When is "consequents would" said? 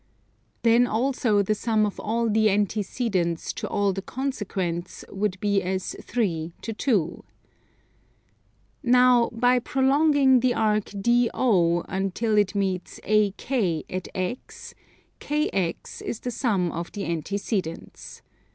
4.01-5.39